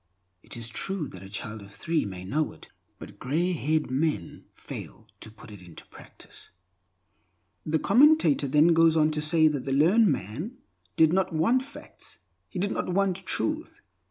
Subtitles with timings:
[0.41, 3.91] It is true that a child of three may know it, but grey haired old
[3.91, 6.49] men fail to put it into practice."
[7.67, 10.57] The commentator then goes on to say that the learned man
[10.95, 12.17] did not want facts;
[12.49, 13.81] he did not want Truth.